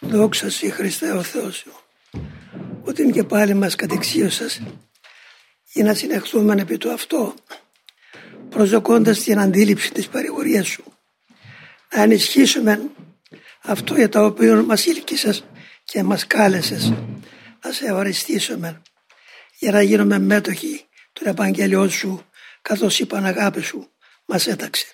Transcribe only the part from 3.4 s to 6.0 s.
μας κατεξίωσας για να